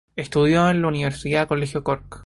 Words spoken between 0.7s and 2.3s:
en la Universidad Colegio Cork.